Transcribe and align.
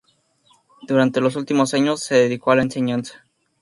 Durante 0.87 1.21
los 1.21 1.35
últimos 1.35 1.75
años 1.75 1.99
se 1.99 2.15
dedicó 2.15 2.49
a 2.49 2.55
la 2.55 2.63
enseñanza. 2.63 3.23